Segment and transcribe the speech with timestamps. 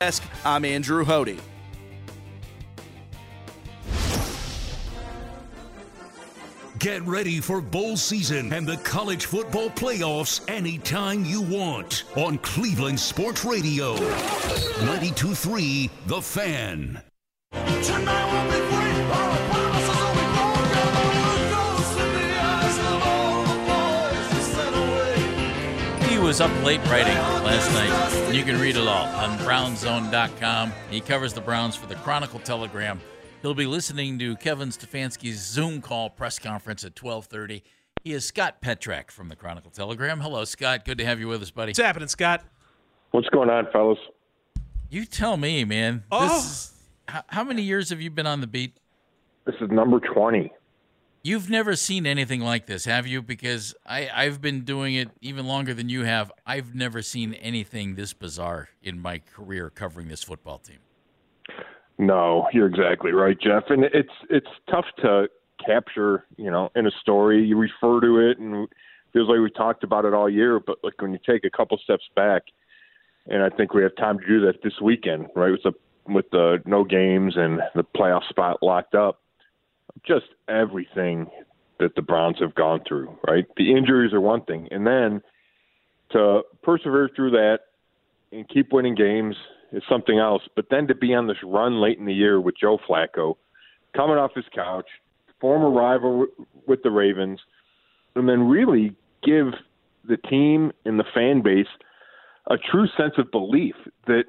[0.00, 1.40] I'm Andrew Hody.
[6.78, 13.00] Get ready for bowl season and the college football playoffs anytime you want on Cleveland
[13.00, 13.96] Sports Radio.
[13.96, 17.02] 92.3 The Fan.
[26.28, 27.88] Was up late writing last night.
[28.26, 30.72] and You can read it all on brownszone.com.
[30.90, 33.00] He covers the Browns for the Chronicle Telegram.
[33.40, 37.62] He'll be listening to Kevin Stefanski's Zoom call press conference at 12:30.
[38.04, 40.20] He is Scott Petrak from the Chronicle Telegram.
[40.20, 40.84] Hello, Scott.
[40.84, 41.70] Good to have you with us, buddy.
[41.70, 42.44] What's happening, Scott?
[43.12, 43.98] What's going on, fellas?
[44.90, 46.04] You tell me, man.
[46.12, 46.28] Oh.
[46.28, 46.72] This is,
[47.08, 48.76] how, how many years have you been on the beat?
[49.46, 50.52] This is number 20.
[51.22, 53.20] You've never seen anything like this, have you?
[53.22, 56.30] Because I, I've been doing it even longer than you have.
[56.46, 60.78] I've never seen anything this bizarre in my career covering this football team.
[61.98, 63.64] No, you're exactly right, Jeff.
[63.68, 65.28] And it's it's tough to
[65.64, 67.44] capture, you know, in a story.
[67.44, 68.70] You refer to it, and it
[69.12, 70.60] feels like we talked about it all year.
[70.60, 72.42] But like when you take a couple steps back,
[73.26, 75.50] and I think we have time to do that this weekend, right?
[75.50, 75.72] With the
[76.06, 79.20] with the no games and the playoff spot locked up,
[80.06, 81.26] just everything
[81.78, 83.44] that the Browns have gone through, right?
[83.56, 85.22] The injuries are one thing, and then
[86.10, 87.58] to persevere through that
[88.32, 89.36] and keep winning games
[89.72, 90.42] is something else.
[90.56, 93.36] But then to be on this run late in the year with Joe Flacco,
[93.94, 94.86] coming off his couch,
[95.40, 96.26] former rival
[96.66, 97.40] with the Ravens,
[98.14, 99.52] and then really give
[100.06, 101.66] the team and the fan base
[102.50, 103.74] a true sense of belief
[104.06, 104.24] that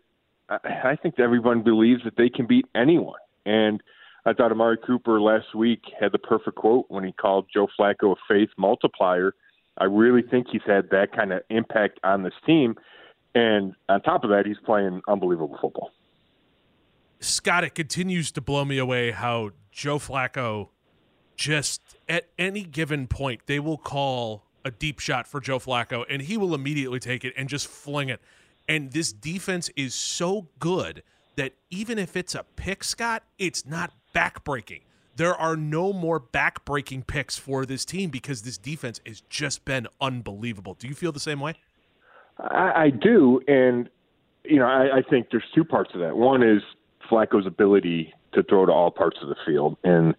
[0.49, 3.19] uh, I think everyone believes that they can beat anyone.
[3.45, 3.81] And
[4.25, 8.13] I thought Amari Cooper last week had the perfect quote when he called Joe Flacco
[8.13, 9.33] a faith multiplier.
[9.77, 12.75] I really think he's had that kind of impact on this team.
[13.33, 15.91] And on top of that, he's playing unbelievable football.
[17.21, 20.69] Scott, it continues to blow me away how Joe Flacco
[21.35, 26.21] just at any given point, they will call a deep shot for Joe Flacco and
[26.21, 28.19] he will immediately take it and just fling it.
[28.67, 31.01] And this defense is so good
[31.37, 34.81] that even if it's a pick, Scott, it's not backbreaking.
[35.15, 39.87] There are no more backbreaking picks for this team because this defense has just been
[39.99, 40.75] unbelievable.
[40.79, 41.55] Do you feel the same way?
[42.39, 43.89] I, I do, and
[44.45, 46.15] you know, I, I think there's two parts of that.
[46.15, 46.61] One is
[47.09, 50.15] Flacco's ability to throw to all parts of the field, and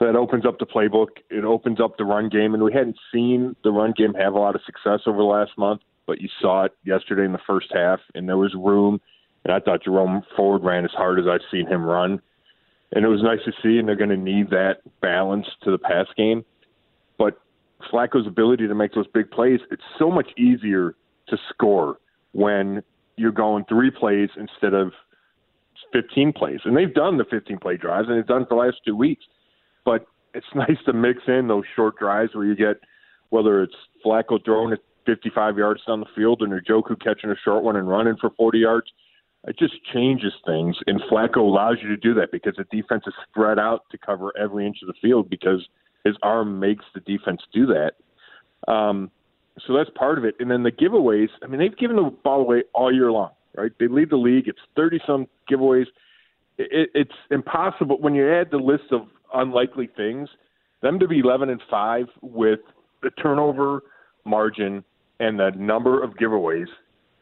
[0.00, 1.08] that opens up the playbook.
[1.30, 4.38] It opens up the run game, and we hadn't seen the run game have a
[4.38, 7.68] lot of success over the last month, but you saw it yesterday in the first
[7.72, 9.00] half, and there was room.
[9.44, 12.20] And I thought Jerome Ford ran as hard as I've seen him run,
[12.92, 13.78] and it was nice to see.
[13.78, 16.44] And they're going to need that balance to the pass game,
[17.18, 17.40] but
[17.92, 20.94] Flacco's ability to make those big plays, it's so much easier
[21.28, 21.98] to score
[22.32, 22.82] when
[23.16, 24.92] you're going three plays instead of
[25.92, 26.60] 15 plays.
[26.64, 29.24] And they've done the 15 play drives, and they've done for the last two weeks.
[29.84, 32.76] But it's nice to mix in those short drives where you get
[33.30, 33.74] whether it's
[34.04, 37.88] Flacco throwing it 55 yards down the field and Njoku catching a short one and
[37.88, 38.86] running for 40 yards.
[39.46, 43.14] It just changes things, and Flacco allows you to do that because the defense is
[43.28, 45.66] spread out to cover every inch of the field because
[46.04, 47.92] his arm makes the defense do that.
[48.72, 49.10] Um,
[49.66, 50.36] so that's part of it.
[50.38, 53.72] And then the giveaways, I mean, they've given the ball away all year long, right?
[53.78, 54.46] They lead the league.
[54.46, 55.86] It's 30 some giveaways.
[56.58, 60.28] It, it's impossible when you add the list of unlikely things,
[60.82, 62.60] them to be 11 and 5 with
[63.02, 63.82] the turnover
[64.24, 64.84] margin
[65.20, 66.68] and the number of giveaways,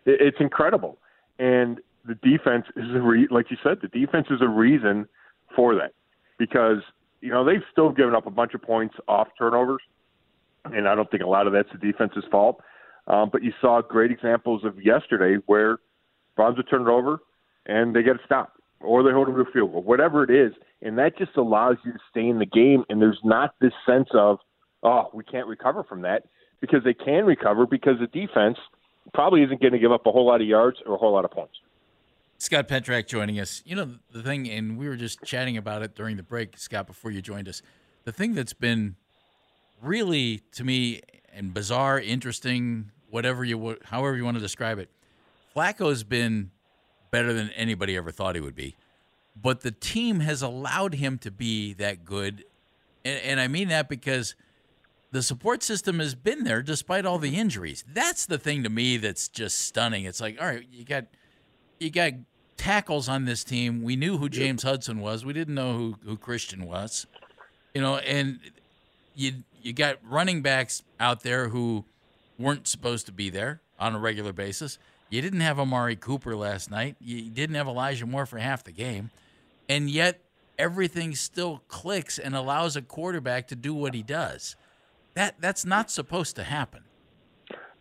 [0.05, 0.99] it, it's incredible.
[1.39, 5.07] And the defense is a re- like you said, the defense is a reason
[5.55, 5.93] for that
[6.39, 6.79] because
[7.21, 9.83] you know they've still given up a bunch of points off turnovers,
[10.65, 12.63] and I don't think a lot of that's the defense's fault.
[13.07, 15.79] Um, but you saw great examples of yesterday where
[16.37, 17.19] Browns would turn it over
[17.67, 20.31] and they get a stop or they hold them to a field goal, whatever it
[20.31, 20.53] is.
[20.83, 22.85] And that just allows you to stay in the game.
[22.89, 24.39] And there's not this sense of,
[24.83, 26.25] oh, we can't recover from that
[26.61, 28.59] because they can recover because the defense
[29.13, 31.25] probably isn't going to give up a whole lot of yards or a whole lot
[31.25, 31.55] of points.
[32.41, 33.63] Scott Petrak joining us.
[33.67, 36.87] You know, the thing, and we were just chatting about it during the break, Scott,
[36.87, 37.61] before you joined us.
[38.05, 38.97] The thing that's been
[39.83, 41.03] really, to me,
[41.35, 44.89] and bizarre, interesting, whatever you, however you want to describe it,
[45.55, 46.51] Flacco's been
[47.11, 48.75] better than anybody ever thought he would be.
[49.37, 52.45] But the team has allowed him to be that good.
[53.05, 54.35] And, and I mean that because
[55.13, 57.85] the support system has been there despite all the injuries.
[57.87, 60.05] That's the thing to me that's just stunning.
[60.05, 61.05] It's like, all right, you got
[61.81, 62.13] you got
[62.61, 63.83] tackles on this team.
[63.83, 65.25] We knew who James Hudson was.
[65.25, 67.07] We didn't know who, who Christian was.
[67.75, 68.39] You know, and
[69.15, 71.87] you you got running backs out there who
[72.39, 74.79] weren't supposed to be there on a regular basis.
[75.09, 76.97] You didn't have Amari Cooper last night.
[77.01, 79.11] You didn't have Elijah Moore for half the game.
[79.69, 80.21] And yet
[80.59, 84.55] everything still clicks and allows a quarterback to do what he does.
[85.15, 86.83] That that's not supposed to happen.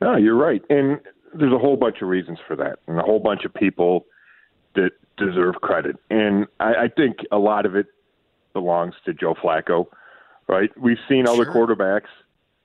[0.02, 0.62] No, you're right.
[0.70, 1.02] And
[1.34, 4.06] there's a whole bunch of reasons for that and a whole bunch of people
[4.76, 5.96] that deserve credit.
[6.10, 7.88] And I, I think a lot of it
[8.54, 9.88] belongs to Joe Flacco,
[10.48, 10.70] right?
[10.78, 12.08] We've seen other quarterbacks–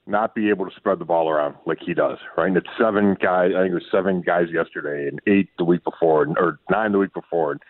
[0.07, 2.49] not be able to spread the ball around like he does, right?
[2.49, 3.53] And it's seven guys.
[3.57, 6.93] I think it was seven guys yesterday, and eight the week before, and, or nine
[6.93, 7.53] the week before.
[7.53, 7.61] And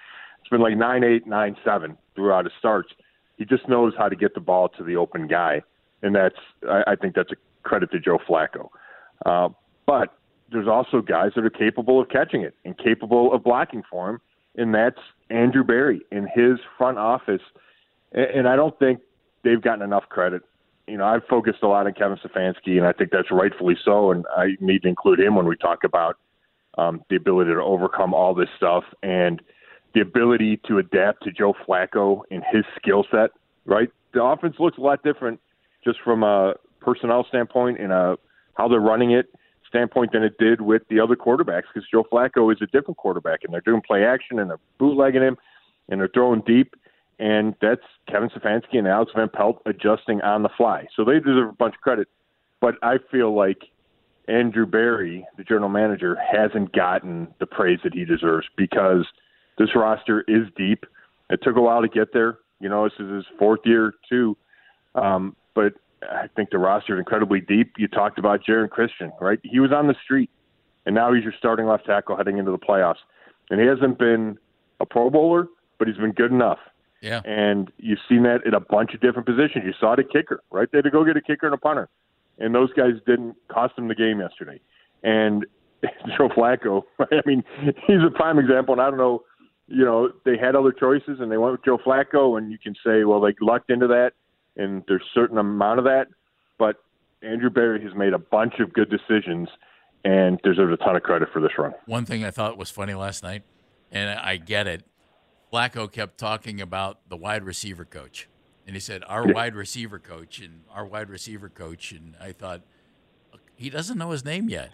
[0.40, 2.88] it's been like nine, eight, nine, seven throughout his starts.
[3.36, 5.62] He just knows how to get the ball to the open guy,
[6.02, 6.38] and that's
[6.68, 8.68] I, I think that's a credit to Joe Flacco.
[9.24, 9.50] Uh,
[9.86, 10.18] but
[10.50, 14.20] there's also guys that are capable of catching it and capable of blocking for him,
[14.56, 14.98] and that's
[15.30, 17.42] Andrew Berry in his front office.
[18.12, 19.00] And, and I don't think
[19.42, 20.42] they've gotten enough credit
[20.86, 24.10] you know, I've focused a lot on Kevin Stefanski, and I think that's rightfully so.
[24.10, 26.18] And I need to include him when we talk about
[26.76, 29.40] um, the ability to overcome all this stuff and
[29.94, 33.30] the ability to adapt to Joe Flacco and his skill set.
[33.66, 35.40] Right, the offense looks a lot different
[35.82, 38.18] just from a personnel standpoint and a
[38.54, 39.26] how they're running it
[39.74, 43.40] standpoint than it did with the other quarterbacks because Joe Flacco is a different quarterback
[43.42, 45.36] and they're doing play action and they're bootlegging him
[45.88, 46.74] and they're throwing deep
[47.18, 50.86] and that's Kevin Stefanski and Alex Van Pelt adjusting on the fly.
[50.96, 52.08] So they deserve a bunch of credit.
[52.60, 53.58] But I feel like
[54.26, 59.06] Andrew Berry, the general manager, hasn't gotten the praise that he deserves because
[59.58, 60.84] this roster is deep.
[61.30, 62.38] It took a while to get there.
[62.60, 64.36] You know, this is his fourth year too.
[64.94, 65.74] Um, but
[66.10, 67.72] I think the roster is incredibly deep.
[67.78, 69.38] You talked about Geron Christian, right?
[69.42, 70.30] He was on the street,
[70.86, 73.02] and now he's your starting left tackle heading into the playoffs.
[73.50, 74.38] And he hasn't been
[74.80, 75.46] a Pro Bowler,
[75.78, 76.58] but he's been good enough.
[77.00, 77.20] Yeah.
[77.24, 79.64] And you've seen that in a bunch of different positions.
[79.66, 80.68] You saw the kicker, right?
[80.72, 81.88] They had to go get a kicker and a punter.
[82.38, 84.60] And those guys didn't cost them the game yesterday.
[85.02, 85.44] And
[86.16, 87.44] Joe Flacco, I mean,
[87.86, 88.72] he's a prime example.
[88.72, 89.22] And I don't know,
[89.68, 92.38] you know, they had other choices and they went with Joe Flacco.
[92.38, 94.12] And you can say, well, they lucked into that.
[94.56, 96.06] And there's a certain amount of that.
[96.58, 96.76] But
[97.22, 99.48] Andrew Berry has made a bunch of good decisions
[100.04, 101.72] and deserves a ton of credit for this run.
[101.86, 103.42] One thing I thought was funny last night,
[103.90, 104.84] and I get it,
[105.52, 108.28] Flacco kept talking about the wide receiver coach.
[108.66, 111.92] And he said, Our wide receiver coach and our wide receiver coach.
[111.92, 112.62] And I thought,
[113.56, 114.70] he doesn't know his name yet.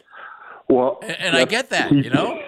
[0.68, 2.40] Well, and, and I get that, you know?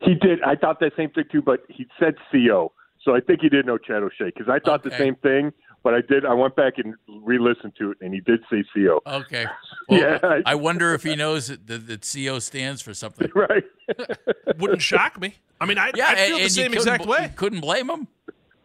[0.00, 0.42] He did.
[0.42, 2.72] I thought that same thing too, but he said CO.
[3.02, 4.90] So I think he did know Chad O'Shea because I thought okay.
[4.90, 5.52] the same thing.
[5.86, 6.26] But I did.
[6.26, 9.00] I went back and re-listened to it, and he did say CO.
[9.06, 9.46] Okay.
[9.88, 10.40] Well, yeah.
[10.44, 13.30] I wonder if he knows that, that CO stands for something.
[13.36, 13.62] Right.
[14.58, 15.36] Wouldn't shock me.
[15.60, 17.32] I mean, I, yeah, I feel the same exact way.
[17.36, 18.08] Couldn't blame him.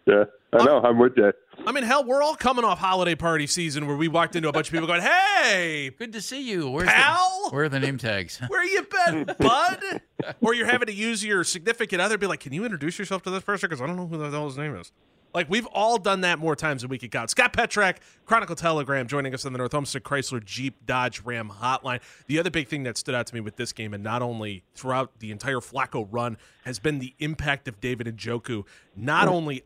[0.08, 0.80] Yeah, I know.
[0.80, 1.32] I'm, I'm with you.
[1.68, 4.52] I mean, hell, we're all coming off holiday party season where we walked into a
[4.52, 6.72] bunch of people going, "Hey, good to see you.
[6.72, 7.50] Where's pal?
[7.50, 8.42] The, where are the name tags?
[8.48, 10.02] where you been, bud?"
[10.42, 13.30] or you're having to use your significant other, be like, "Can you introduce yourself to
[13.30, 13.70] this person?
[13.70, 14.92] Because I don't know who the hell his name is."
[15.34, 17.30] Like we've all done that more times than we could count.
[17.30, 22.02] Scott Petrak, Chronicle Telegram, joining us on the North Olmsted Chrysler Jeep Dodge Ram Hotline.
[22.28, 24.64] The other big thing that stood out to me with this game, and not only
[24.76, 29.34] throughout the entire Flacco run, has been the impact of David Njoku, not oh.
[29.34, 29.64] only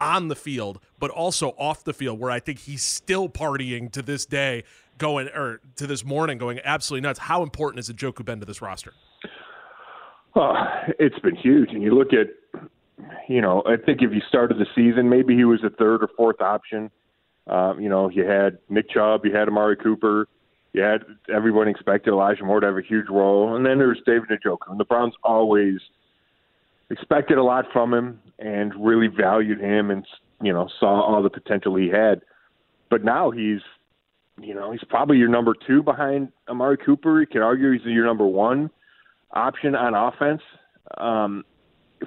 [0.00, 4.00] on the field but also off the field, where I think he's still partying to
[4.00, 4.64] this day,
[4.96, 7.18] going or to this morning, going absolutely nuts.
[7.18, 8.94] How important has Njoku been to this roster?
[10.34, 10.54] Oh,
[10.98, 12.28] it's been huge, and you look at
[13.28, 16.08] you know, I think if you started the season, maybe he was a third or
[16.16, 16.90] fourth option.
[17.46, 20.28] Um, you know, you had Nick Chubb, you had Amari Cooper,
[20.72, 24.28] you had everyone expected Elijah Moore to have a huge role, and then there's David
[24.30, 24.70] Njoku.
[24.70, 25.78] And the Browns always
[26.90, 30.06] expected a lot from him and really valued him, and
[30.42, 32.22] you know, saw all the potential he had.
[32.90, 33.60] But now he's
[34.40, 37.20] you know, he's probably your number two behind Amari Cooper.
[37.20, 38.70] You could argue he's your number one
[39.32, 40.42] option on offense.
[40.98, 41.44] Um,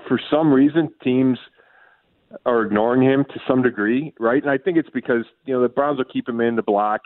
[0.07, 1.37] for some reason, teams
[2.45, 4.41] are ignoring him to some degree, right?
[4.41, 7.01] And I think it's because you know the Browns will keep him in the block,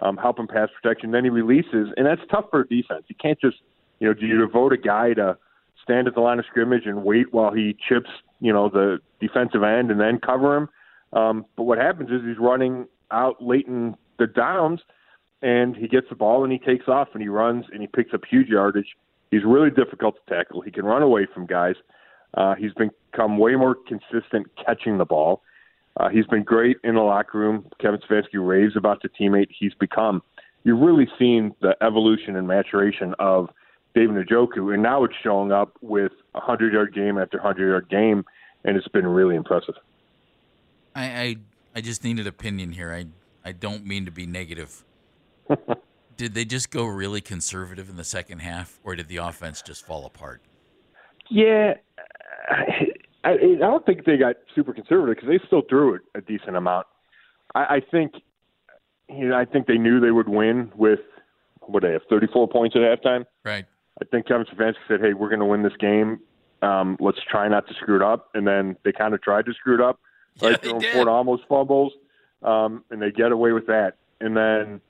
[0.00, 3.04] um, help him pass protection, then he releases, and that's tough for a defense.
[3.08, 3.58] You can't just
[4.00, 5.36] you know do you devote a guy to
[5.82, 9.62] stand at the line of scrimmage and wait while he chips you know the defensive
[9.62, 10.68] end and then cover him.
[11.12, 14.80] Um, but what happens is he's running out late in the downs,
[15.42, 18.12] and he gets the ball and he takes off and he runs and he picks
[18.12, 18.96] up huge yardage.
[19.30, 20.62] He's really difficult to tackle.
[20.62, 21.74] He can run away from guys.
[22.34, 25.42] Uh, he's become way more consistent catching the ball.
[25.98, 27.66] Uh, he's been great in the locker room.
[27.80, 30.22] Kevin Stefanski raves about the teammate he's become.
[30.64, 33.48] You've really seen the evolution and maturation of
[33.94, 37.88] David Njoku, and now it's showing up with a hundred yard game after hundred yard
[37.88, 38.24] game,
[38.64, 39.74] and it's been really impressive.
[40.94, 41.36] I, I
[41.76, 42.92] I just need an opinion here.
[42.92, 43.06] I
[43.44, 44.84] I don't mean to be negative.
[46.16, 49.86] did they just go really conservative in the second half, or did the offense just
[49.86, 50.42] fall apart?
[51.30, 51.74] Yeah,
[53.24, 56.56] I, I don't think they got super conservative because they still threw it a decent
[56.56, 56.86] amount.
[57.54, 58.14] I, I think,
[59.08, 61.00] you know, I think they knew they would win with
[61.60, 63.26] what they have 34 points at halftime.
[63.44, 63.66] Right.
[64.00, 66.20] I think Kevin Stefanski said, "Hey, we're going to win this game.
[66.62, 69.54] Um, let's try not to screw it up." And then they kind of tried to
[69.54, 69.98] screw it up.
[70.36, 70.94] Yeah, right, they throwing did.
[70.94, 71.92] Ford almost fumbles,
[72.42, 73.94] um, and they get away with that.
[74.20, 74.80] And then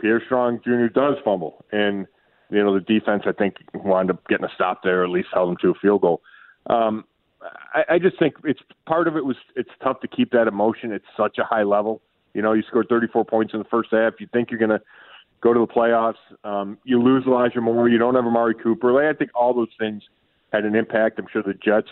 [0.00, 0.88] Pierre Strong Jr.
[0.88, 2.06] does fumble, and
[2.50, 5.28] you know the defense I think wound up getting a stop there, or at least
[5.32, 6.20] held them to a field goal.
[6.68, 7.04] Um,
[7.74, 10.92] I, I just think it's part of it was it's tough to keep that emotion
[10.92, 12.02] at such a high level.
[12.34, 14.14] You know, you scored 34 points in the first half.
[14.20, 14.80] You think you're going to
[15.40, 16.14] go to the playoffs.
[16.44, 17.88] Um, you lose Elijah Moore.
[17.88, 18.92] You don't have Amari Cooper.
[18.92, 20.02] Like, I think all those things
[20.52, 21.18] had an impact.
[21.18, 21.88] I'm sure the Jets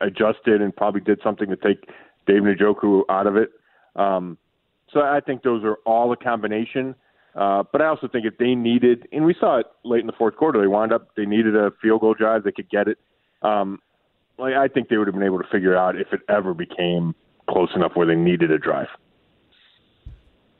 [0.00, 1.88] adjusted and probably did something to take
[2.26, 3.50] David Njoku out of it.
[3.96, 4.38] Um,
[4.92, 6.94] so I think those are all a combination.
[7.34, 10.12] Uh, but I also think if they needed, and we saw it late in the
[10.14, 12.44] fourth quarter, they wound up they needed a field goal drive.
[12.44, 12.98] They could get it.
[13.42, 13.80] Um,
[14.38, 17.14] like I think they would have been able to figure out if it ever became
[17.48, 18.88] close enough where they needed a drive.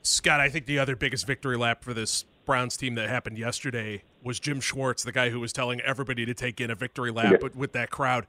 [0.01, 4.03] Scott, I think the other biggest victory lap for this Browns team that happened yesterday
[4.23, 7.31] was Jim Schwartz, the guy who was telling everybody to take in a victory lap
[7.33, 7.37] Yeah.
[7.41, 8.25] but with that crowd.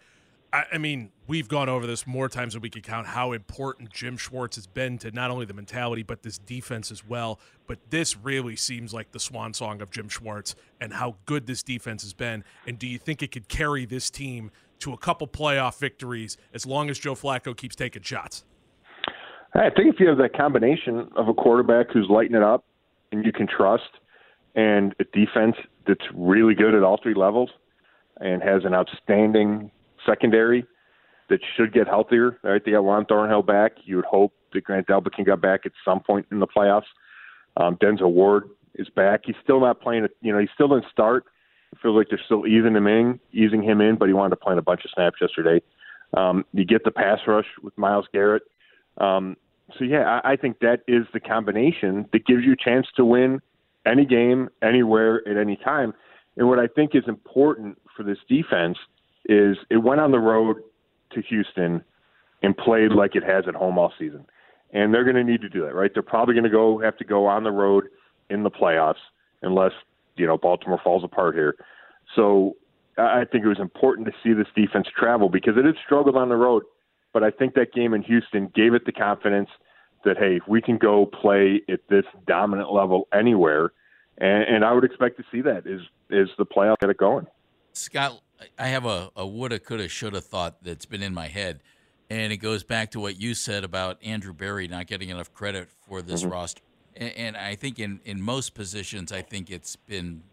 [0.52, 3.90] I, I mean, we've gone over this more times than we can count how important
[3.92, 7.38] Jim Schwartz has been to not only the mentality but this defense as well.
[7.68, 11.62] But this really seems like the swan song of Jim Schwartz and how good this
[11.62, 12.42] defense has been.
[12.66, 16.66] And do you think it could carry this team to a couple playoff victories as
[16.66, 18.44] long as Joe Flacco keeps taking shots?
[19.54, 22.64] I think if you have that combination of a quarterback who's lighting it up
[23.12, 23.88] and you can trust,
[24.54, 25.56] and a defense
[25.86, 27.50] that's really good at all three levels
[28.20, 29.70] and has an outstanding
[30.04, 30.64] secondary
[31.30, 32.38] that should get healthier.
[32.42, 33.72] Right, they got Juan Thornhill back.
[33.84, 36.88] You would hope that Grant Delpit can get back at some point in the playoffs.
[37.56, 38.44] Um, Denzel Ward
[38.74, 39.22] is back.
[39.24, 40.06] He's still not playing.
[40.20, 41.24] You know, he still didn't start.
[41.82, 44.56] Feels like they're still easing him in, easing him in, but he wanted to play
[44.56, 45.62] a bunch of snaps yesterday.
[46.16, 48.42] Um, you get the pass rush with Myles Garrett.
[48.98, 49.36] Um,
[49.78, 53.04] so yeah, I, I think that is the combination that gives you a chance to
[53.04, 53.40] win
[53.86, 55.92] any game, anywhere, at any time.
[56.36, 58.78] And what I think is important for this defense
[59.26, 60.56] is it went on the road
[61.12, 61.82] to Houston
[62.42, 64.24] and played like it has at home all season.
[64.72, 65.90] And they're going to need to do that, right?
[65.92, 67.84] They're probably going to go have to go on the road
[68.30, 68.94] in the playoffs
[69.42, 69.72] unless,
[70.18, 71.56] you know, Baltimore falls apart here.
[72.14, 72.56] So
[72.96, 76.28] I think it was important to see this defense travel because it had struggled on
[76.28, 76.64] the road.
[77.12, 79.48] But I think that game in Houston gave it the confidence
[80.04, 83.72] that, hey, we can go play at this dominant level anywhere.
[84.18, 87.26] And, and I would expect to see that is is the playoff get it going.
[87.72, 88.20] Scott,
[88.58, 91.60] I have a, a woulda, coulda, shoulda thought that's been in my head,
[92.10, 95.68] and it goes back to what you said about Andrew Berry not getting enough credit
[95.86, 96.32] for this mm-hmm.
[96.32, 96.62] roster.
[96.98, 100.24] And, and I think in, in most positions, I think it's been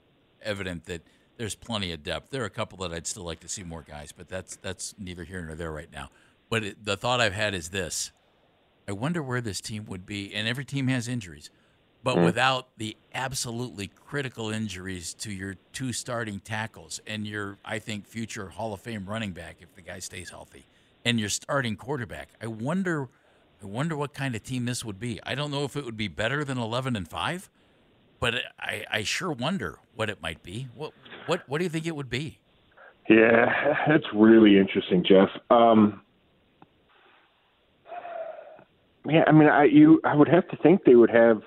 [0.42, 1.04] evident that
[1.38, 2.32] there's plenty of depth.
[2.32, 4.96] There are a couple that I'd still like to see more guys, but that's that's
[4.98, 6.10] neither here nor there right now.
[6.50, 8.12] But it, the thought I've had is this:
[8.88, 11.50] I wonder where this team would be, and every team has injuries,
[12.04, 12.26] but mm.
[12.26, 18.50] without the absolutely critical injuries to your two starting tackles and your, I think, future
[18.50, 20.66] Hall of Fame running back if the guy stays healthy,
[21.04, 22.30] and your starting quarterback.
[22.42, 23.10] I wonder,
[23.62, 25.20] I wonder what kind of team this would be.
[25.24, 27.50] I don't know if it would be better than eleven and five,
[28.20, 30.68] but I, I sure wonder what it might be.
[30.76, 30.94] What,
[31.26, 32.40] what, what do you think it would be?
[33.10, 33.46] Yeah,
[33.88, 35.30] that's really interesting, Jeff.
[35.50, 36.02] Um,
[39.08, 41.42] yeah, I mean, I you I would have to think they would have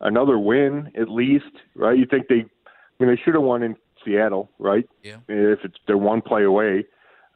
[0.00, 1.44] another win at least,
[1.74, 1.98] right?
[1.98, 4.88] You think they, I mean, they should have won in Seattle, right?
[5.02, 5.16] Yeah.
[5.28, 6.86] If it's they're one play away,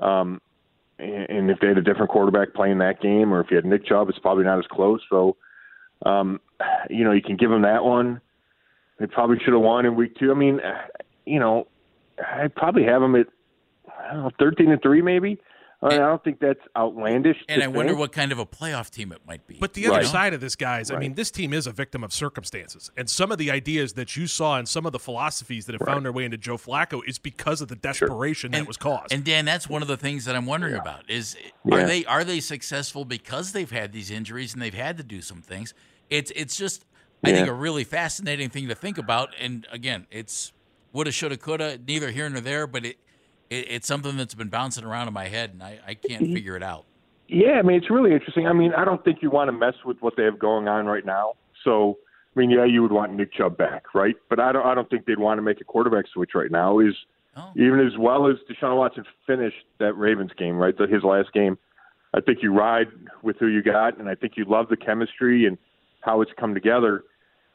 [0.00, 0.40] um,
[0.98, 3.86] and, if they had a different quarterback playing that game, or if you had Nick
[3.86, 5.00] Chubb, it's probably not as close.
[5.08, 5.36] So,
[6.04, 6.40] Um,
[6.90, 8.20] you know, you can give them that one.
[8.98, 10.30] They probably should have won in week two.
[10.30, 10.60] I mean,
[11.24, 11.66] you know,
[12.34, 13.26] I'd probably have them at
[13.88, 15.38] I don't know, thirteen and three, maybe.
[15.80, 17.36] I, mean, I don't think that's outlandish.
[17.48, 19.58] And to I wonder what kind of a playoff team it might be.
[19.60, 20.06] But the other Right.
[20.06, 22.90] side of this, guys, I mean, this team is a victim of circumstances.
[22.96, 25.86] And some of the ideas that you saw and some of the philosophies that have
[25.86, 29.12] found their way into Joe Flacco is because of the desperation that was caused.
[29.12, 31.76] And Dan, that's one of the things that I'm wondering about is Yeah.
[31.76, 35.22] are they are they successful because they've had these injuries and they've had to do
[35.22, 35.74] some things?
[36.10, 36.86] It's it's just
[37.22, 39.30] I think a really fascinating thing to think about.
[39.40, 40.52] And again, it's
[40.92, 42.96] woulda, shoulda, coulda, neither here nor there, but it,
[43.50, 46.34] it it's something that's been bouncing around in my head and I, I can't Mm-hmm.
[46.34, 46.84] figure it out.
[47.28, 48.46] Yeah, I mean it's really interesting.
[48.46, 50.86] I mean, I don't think you want to mess with what they have going on
[50.86, 51.34] right now.
[51.64, 51.98] So,
[52.34, 54.14] I mean, yeah, you would want Nick Chubb back, right?
[54.30, 54.64] But I don't.
[54.66, 56.78] I don't think they'd want to make a quarterback switch right now.
[56.78, 56.94] Is
[57.36, 57.52] Oh.
[57.54, 60.76] even as well as Deshaun Watson finished that Ravens game, right?
[60.76, 61.56] The, his last game.
[62.12, 62.88] I think you ride
[63.22, 65.56] with who you got, and I think you love the chemistry and
[66.00, 67.04] how it's come together.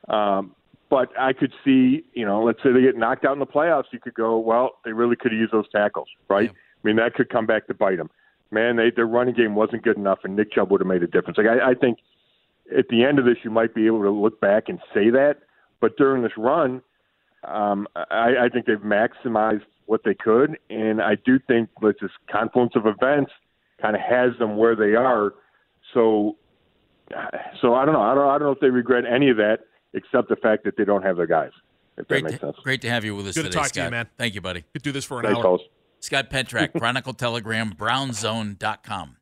[0.07, 0.55] Um,
[0.93, 3.85] but I could see, you know, let's say they get knocked out in the playoffs,
[3.91, 6.51] you could go, well, they really could have used those tackles, right?
[6.51, 6.51] Yeah.
[6.51, 8.11] I mean, that could come back to bite them.
[8.51, 11.07] Man, they, their running game wasn't good enough, and Nick Chubb would have made a
[11.07, 11.39] difference.
[11.39, 11.97] Like I, I think
[12.77, 15.37] at the end of this, you might be able to look back and say that.
[15.81, 16.83] But during this run,
[17.43, 22.11] um, I, I think they've maximized what they could, and I do think that this
[22.31, 23.31] confluence of events
[23.81, 25.33] kind of has them where they are.
[25.91, 26.37] So,
[27.59, 28.01] so I don't know.
[28.03, 28.29] I don't.
[28.29, 29.61] I don't know if they regret any of that,
[29.93, 31.51] except the fact that they don't have their guys.
[31.97, 32.57] If Great that makes to, sense.
[32.63, 34.07] great to have you with us Good to today, talk to you, man.
[34.17, 34.63] Thank you, buddy.
[34.73, 35.43] Could do this for an Thanks, hour.
[35.43, 35.61] fellas.
[35.99, 39.17] Scott Petrak, Chronicle Telegram, brownszone.com.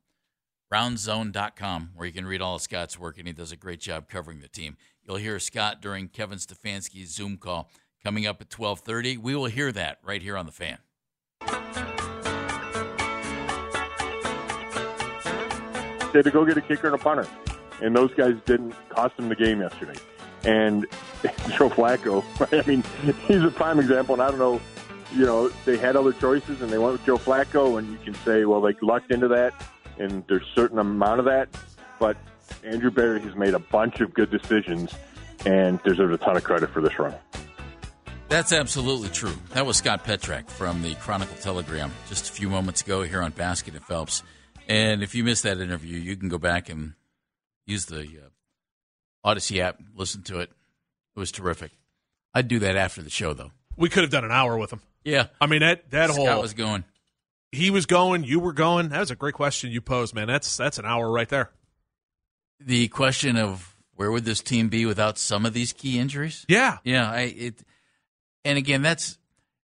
[0.72, 4.08] Brownszone.com, where you can read all of Scott's work, and he does a great job
[4.08, 4.78] covering the team.
[5.06, 7.70] You'll hear Scott during Kevin Stefanski's Zoom call
[8.04, 9.18] coming up at 1230.
[9.18, 10.78] We will hear that right here on The Fan.
[16.12, 17.26] They had to go get a kicker and a punter,
[17.82, 19.98] and those guys didn't cost them the game yesterday.
[20.44, 20.86] And
[21.24, 22.84] Joe Flacco, I mean,
[23.28, 24.16] he's a prime example.
[24.16, 24.62] And I don't know,
[25.14, 28.16] you know, they had other choices, and they went with Joe Flacco, and you can
[28.24, 29.54] say, well, they lucked into that,
[30.00, 31.50] and there's a certain amount of that.
[32.00, 32.18] But
[32.64, 34.94] Andrew Berry has made a bunch of good decisions,
[35.46, 37.16] and deserves a ton of credit for this run.
[38.30, 39.34] That's absolutely true.
[39.50, 43.34] That was Scott Petrak from the Chronicle Telegram just a few moments ago here on
[43.34, 44.24] Baskin and Phelps.
[44.70, 46.94] And if you missed that interview, you can go back and
[47.66, 48.30] use the uh,
[49.26, 50.50] Audacy app, listen to it.
[51.16, 51.72] It was terrific.
[52.34, 53.52] I'd do that after the show, though.
[53.78, 54.82] We could have done an hour with him.
[55.04, 56.84] Yeah, I mean that that Scott whole was going.
[57.52, 58.90] he was going, you were going.
[58.90, 60.28] That was a great question you posed, man.
[60.28, 61.52] That's that's an hour right there.
[62.60, 66.46] The question of where would this team be without some of these key injuries?
[66.48, 66.78] Yeah.
[66.84, 67.64] Yeah, I it,
[68.46, 69.18] and again, that's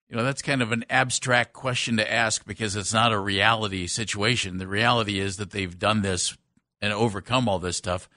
[0.09, 3.87] you know that's kind of an abstract question to ask because it's not a reality
[3.87, 4.59] situation.
[4.59, 6.37] The reality is that they've done this
[6.81, 8.09] and overcome all this stuff.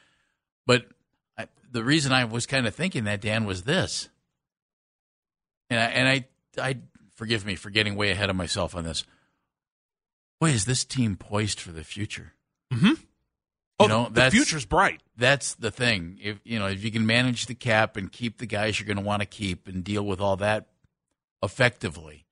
[0.65, 0.85] But
[1.71, 4.09] the reason I was kind of thinking that Dan was this,
[5.69, 6.25] and I, and I
[6.61, 6.77] I
[7.15, 9.03] forgive me for getting way ahead of myself on this.
[10.39, 12.33] Boy, is this team poised for the future?
[12.73, 12.93] Mm-hmm.
[13.81, 15.01] Oh, know, the that's- future's bright.
[15.17, 16.17] that's the thing.
[16.21, 18.97] If you know, if you can manage the cap and keep the guys you're going
[18.97, 20.67] to want to keep and deal with all that
[21.41, 22.25] effectively,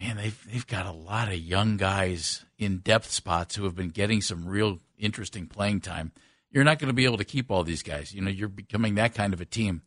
[0.00, 3.88] man, they've they've got a lot of young guys in depth spots who have been
[3.90, 6.12] getting some real interesting playing time.
[6.50, 8.12] You're not going to be able to keep all these guys.
[8.12, 9.82] You know, you're becoming that kind of a team.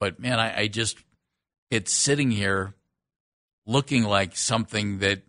[0.00, 0.98] But man, I, I just
[1.70, 2.74] it's sitting here
[3.66, 5.22] looking like something that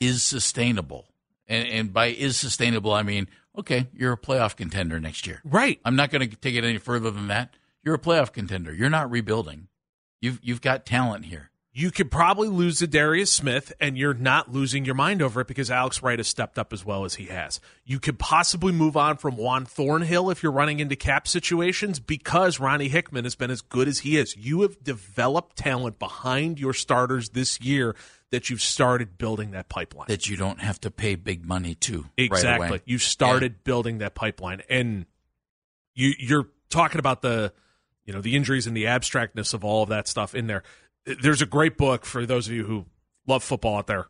[0.00, 1.08] is sustainable.
[1.46, 5.40] And, and by is sustainable, I mean, okay, you're a playoff contender next year.
[5.44, 5.80] Right.
[5.84, 7.54] I'm not going to take it any further than that.
[7.84, 8.72] You're a playoff contender.
[8.72, 9.68] You're not rebuilding.
[10.20, 11.50] You've you've got talent here.
[11.74, 15.48] You could probably lose to Darius Smith, and you're not losing your mind over it
[15.48, 17.60] because Alex Wright has stepped up as well as he has.
[17.86, 22.60] You could possibly move on from Juan Thornhill if you're running into cap situations because
[22.60, 24.36] Ronnie Hickman has been as good as he is.
[24.36, 27.96] You have developed talent behind your starters this year
[28.32, 30.08] that you've started building that pipeline.
[30.08, 32.04] That you don't have to pay big money to.
[32.18, 32.64] Exactly.
[32.64, 32.80] Right away.
[32.84, 35.06] You started building that pipeline, and
[35.94, 37.54] you you're talking about the
[38.04, 40.62] you know the injuries and the abstractness of all of that stuff in there.
[41.04, 42.86] There's a great book for those of you who
[43.26, 44.06] love football out there.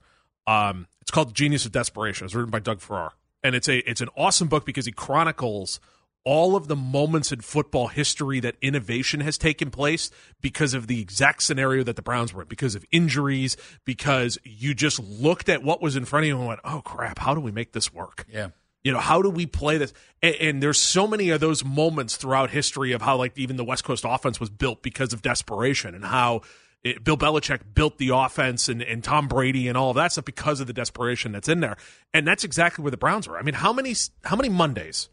[0.47, 2.25] Um, it's called The Genius of Desperation.
[2.25, 5.81] It's written by Doug Farrar, and it's a it's an awesome book because he chronicles
[6.25, 11.01] all of the moments in football history that innovation has taken place because of the
[11.01, 15.65] exact scenario that the Browns were in, because of injuries, because you just looked at
[15.65, 17.93] what was in front of you and went, "Oh crap, how do we make this
[17.93, 18.49] work?" Yeah.
[18.85, 19.93] You know, how do we play this?
[20.23, 23.65] And, and there's so many of those moments throughout history of how, like, even the
[23.65, 26.43] West Coast offense was built because of desperation and how
[26.85, 30.25] it, Bill Belichick built the offense and, and Tom Brady and all of that stuff
[30.25, 31.77] because of the desperation that's in there.
[32.13, 33.39] And that's exactly where the Browns were.
[33.39, 35.09] I mean, how many how many Mondays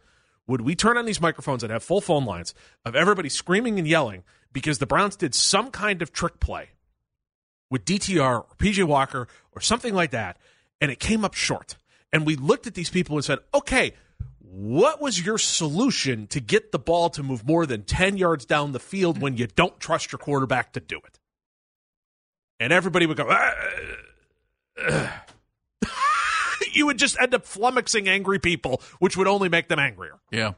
[0.48, 3.88] would we turn on these microphones and have full phone lines of everybody screaming and
[3.88, 6.70] yelling because the Browns did some kind of trick play
[7.70, 10.38] with DTR or PJ Walker or something like that,
[10.82, 11.76] and it came up short.
[12.12, 13.94] And we looked at these people and said, okay,
[14.40, 18.72] what was your solution to get the ball to move more than 10 yards down
[18.72, 21.19] the field when you don't trust your quarterback to do it?
[22.60, 23.54] And everybody would go, ah,
[24.88, 25.26] ah.
[26.74, 30.20] you would just end up flummoxing angry people, which would only make them angrier.
[30.32, 30.54] Yeah.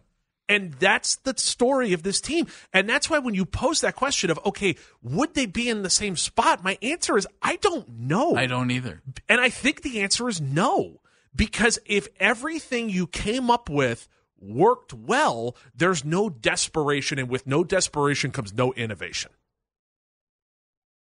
[0.49, 2.47] And that's the story of this team.
[2.73, 5.89] And that's why when you pose that question of, okay, would they be in the
[5.89, 6.61] same spot?
[6.61, 8.35] My answer is, I don't know.
[8.35, 9.01] I don't either.
[9.29, 10.99] And I think the answer is no.
[11.33, 14.09] Because if everything you came up with
[14.41, 17.17] worked well, there's no desperation.
[17.17, 19.31] And with no desperation comes no innovation.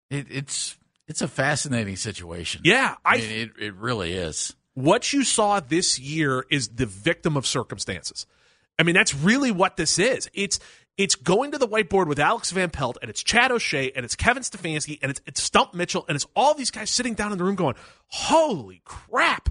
[0.09, 0.75] It, it's
[1.07, 2.61] it's a fascinating situation.
[2.63, 4.55] Yeah, I, I mean, it, it really is.
[4.73, 8.25] What you saw this year is the victim of circumstances.
[8.77, 10.29] I mean, that's really what this is.
[10.33, 10.59] It's
[10.97, 14.15] it's going to the whiteboard with Alex Van Pelt and it's Chad O'Shea and it's
[14.15, 17.37] Kevin Stefanski and it's, it's Stump Mitchell and it's all these guys sitting down in
[17.37, 17.75] the room going,
[18.07, 19.49] "Holy crap!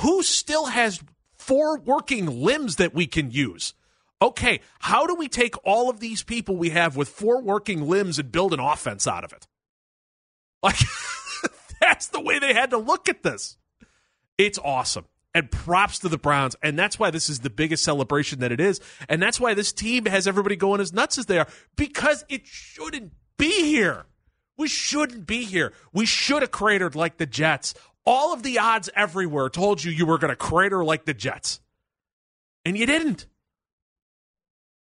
[0.00, 1.02] Who still has
[1.36, 3.74] four working limbs that we can use?"
[4.20, 8.20] Okay, how do we take all of these people we have with four working limbs
[8.20, 9.48] and build an offense out of it?
[10.62, 10.78] Like
[11.80, 13.56] that's the way they had to look at this.
[14.38, 16.56] It's awesome and props to the Browns.
[16.62, 18.80] And that's why this is the biggest celebration that it is.
[19.08, 22.46] And that's why this team has everybody going as nuts as they are because it
[22.46, 24.06] shouldn't be here.
[24.58, 25.72] We shouldn't be here.
[25.92, 27.74] We should have cratered like the Jets.
[28.04, 31.60] All of the odds everywhere told you you were going to crater like the Jets.
[32.64, 33.26] And you didn't.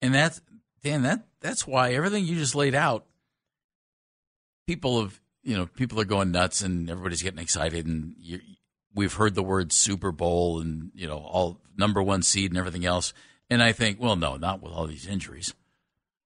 [0.02, 0.42] And that's
[0.84, 3.06] Dan, that that's why everything you just laid out
[4.68, 8.42] people have, you know, people are going nuts and everybody's getting excited and you
[8.94, 12.86] we've heard the word Super Bowl and you know all number one seed and everything
[12.86, 13.14] else,
[13.50, 15.54] and I think, well, no, not with all these injuries.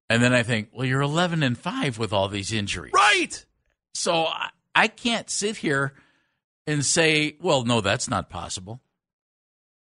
[0.10, 3.46] And then I think, well, you're 11 and five with all these injuries, right?
[3.94, 5.94] So I, I can't sit here
[6.66, 8.82] and say, well, no, that's not possible.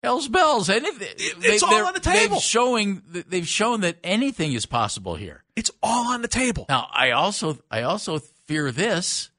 [0.04, 0.70] Hell's bells!
[0.70, 1.08] Anything.
[1.17, 2.36] It's they, all on the table.
[2.36, 3.04] They've showing.
[3.08, 5.44] They've shown that anything is possible here.
[5.56, 6.65] It's all on the table.
[6.67, 8.20] Now, I also, I also
[8.52, 9.30] fear this.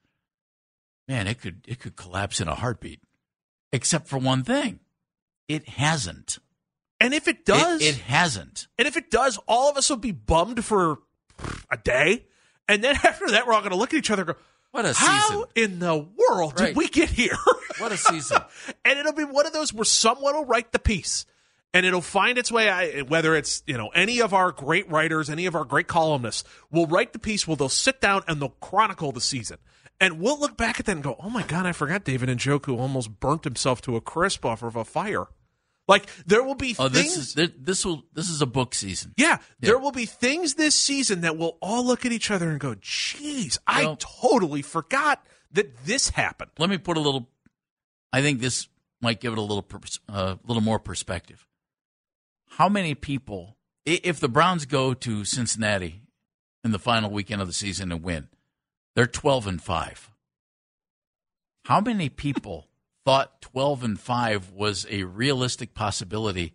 [1.07, 2.99] Man, it could, it could collapse in a heartbeat
[3.71, 4.79] except for one thing
[5.47, 6.39] it hasn't.
[6.99, 8.67] And if it does, it, it, hasn't.
[8.79, 10.99] And if it does, all of us will be bummed for
[11.69, 12.25] a day.
[12.67, 14.37] And then after that, we're all going to look at each other and go,
[14.71, 15.43] what a How season.
[15.55, 16.67] in the world right.
[16.67, 17.37] did we get here?
[17.77, 18.39] what a season.
[18.85, 21.27] and it'll be one of those where someone will write the piece
[21.73, 25.45] and it'll find its way whether it's you know any of our great writers any
[25.45, 29.11] of our great columnists will write the piece where they'll sit down and they'll chronicle
[29.11, 29.57] the season
[29.99, 32.77] and we'll look back at that and go, oh my God, I forgot David Njoku
[32.77, 35.27] almost burnt himself to a crisp off of a fire.
[35.87, 37.33] Like there will be oh, things.
[37.33, 39.13] This is this will this is a book season.
[39.17, 42.49] Yeah, yeah, there will be things this season that we'll all look at each other
[42.49, 47.29] and go, "Geez, well, I totally forgot that this happened." Let me put a little.
[48.13, 48.69] I think this
[49.01, 49.65] might give it a little
[50.07, 51.45] a uh, little more perspective.
[52.57, 56.03] How many people, if the Browns go to Cincinnati
[56.63, 58.27] in the final weekend of the season and win,
[58.95, 60.11] they're 12 and 5.
[61.65, 62.67] How many people
[63.05, 66.53] thought 12 and 5 was a realistic possibility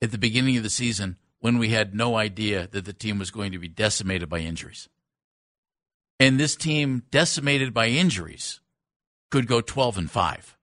[0.00, 3.30] at the beginning of the season when we had no idea that the team was
[3.30, 4.88] going to be decimated by injuries?
[6.18, 8.60] And this team, decimated by injuries,
[9.30, 10.57] could go 12 and 5.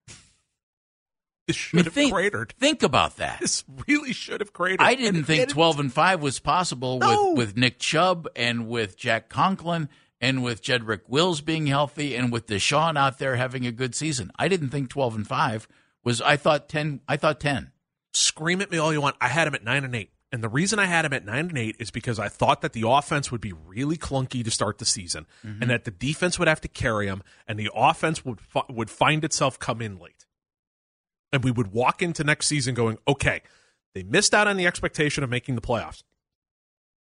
[1.47, 2.53] This should I mean, have think, cratered.
[2.59, 3.39] Think about that.
[3.39, 4.81] This really should have cratered.
[4.81, 7.29] I didn't and think 12 and 5 was possible no.
[7.29, 12.31] with, with Nick Chubb and with Jack Conklin and with Jedrick Wills being healthy and
[12.31, 14.31] with Deshaun out there having a good season.
[14.37, 15.67] I didn't think 12 and 5
[16.03, 17.71] was I thought 10 I thought 10.
[18.13, 19.15] Scream at me all you want.
[19.21, 20.09] I had him at 9 and 8.
[20.31, 22.73] And the reason I had him at 9 and 8 is because I thought that
[22.73, 25.61] the offense would be really clunky to start the season mm-hmm.
[25.61, 29.23] and that the defense would have to carry him and the offense would would find
[29.23, 30.14] itself come in late.
[31.35, 33.41] And we would walk into next season going, "Okay,
[33.93, 36.03] they missed out on the expectation of making the playoffs.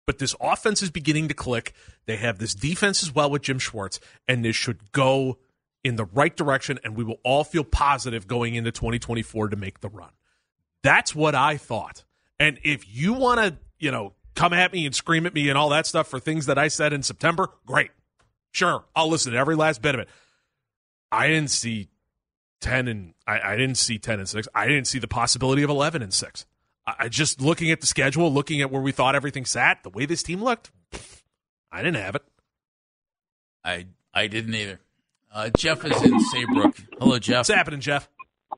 [0.07, 1.75] But this offense is beginning to click.
[2.07, 5.39] They have this defense as well with Jim Schwartz, and this should go
[5.85, 9.81] in the right direction, and we will all feel positive going into 2024 to make
[9.81, 10.13] the run.
[10.83, 12.05] That's what I thought.
[12.41, 15.59] And if you want to, you know, come at me and scream at me and
[15.59, 17.91] all that stuff for things that I said in September, great.
[18.51, 20.09] Sure, I'll listen to every last bit of it.
[21.11, 21.91] I didn't see
[22.63, 24.49] 10 and I, I didn't see 10 and 6.
[24.55, 26.47] I didn't see the possibility of 11 and 6.
[26.87, 30.07] I just looking at the schedule, looking at where we thought everything sat, the way
[30.07, 30.73] this team looked,
[31.71, 32.23] I didn't have it.
[33.65, 34.81] I I didn't either.
[35.33, 36.77] Uh, Jeff is in Saybrook.
[36.99, 37.39] Hello, Jeff.
[37.41, 38.09] What's happening, Jeff?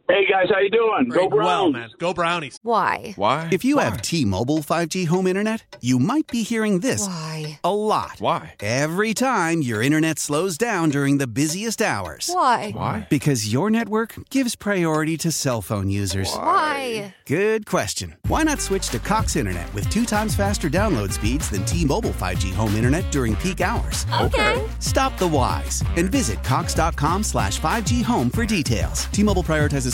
[0.06, 1.08] Hey guys, how you doing?
[1.08, 1.46] Go Browns.
[1.46, 2.58] Well, man, go Brownies.
[2.62, 3.14] Why?
[3.16, 3.48] Why?
[3.50, 3.84] If you Why?
[3.84, 7.58] have T-Mobile 5G home internet, you might be hearing this Why?
[7.64, 8.16] a lot.
[8.18, 8.54] Why?
[8.60, 12.28] Every time your internet slows down during the busiest hours.
[12.30, 12.70] Why?
[12.72, 13.06] Why?
[13.08, 16.28] Because your network gives priority to cell phone users.
[16.34, 17.14] Why?
[17.24, 18.14] Good question.
[18.28, 22.52] Why not switch to Cox Internet with two times faster download speeds than T-Mobile 5G
[22.52, 24.04] home internet during peak hours?
[24.20, 24.62] Okay.
[24.80, 29.06] Stop the whys and visit cox.com slash 5G home for details.
[29.06, 29.93] T-Mobile prioritizes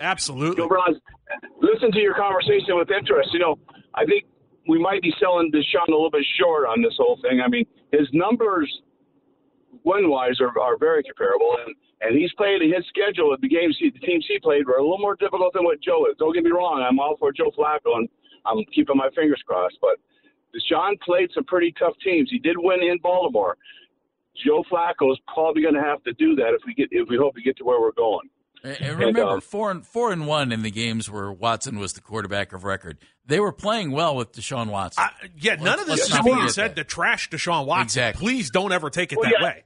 [0.00, 0.56] Absolutely.
[0.56, 0.96] Go Browns.
[1.60, 3.30] Listen to your conversation with interest.
[3.32, 3.58] You know,
[3.94, 4.24] I think
[4.68, 7.40] we might be selling Deshaun a little bit short on this whole thing.
[7.40, 8.70] I mean, his numbers
[9.84, 13.34] win wise are, are very comparable, and and he's played his schedule.
[13.40, 16.06] The games, he, the teams he played were a little more difficult than what Joe
[16.10, 16.16] is.
[16.18, 16.82] Don't get me wrong.
[16.82, 18.08] I'm all for Joe Flacco, and
[18.44, 19.78] I'm keeping my fingers crossed.
[19.80, 19.98] But
[20.52, 22.28] Deshaun played some pretty tough teams.
[22.30, 23.56] He did win in Baltimore.
[24.44, 27.16] Joe Flacco is probably going to have to do that if we get if we
[27.16, 28.28] hope to get to where we're going.
[28.64, 31.78] And and remember, And, um, four and four and one in the games where Watson
[31.78, 32.98] was the quarterback of record.
[33.26, 35.02] They were playing well with Deshaun Watson.
[35.04, 36.82] I, yeah, none of this is not being forget said that.
[36.82, 37.84] to trash Deshaun Watson.
[37.84, 38.20] Exactly.
[38.26, 39.44] Please don't ever take it Well, that yeah.
[39.44, 39.64] way.